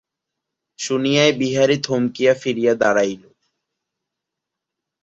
শুনিয়াই 0.79 1.31
বিহারী 1.39 1.77
থমকিয়া 1.77 2.33
ফিরিয়া 2.33 2.73
দাঁড়াইল। 2.75 3.23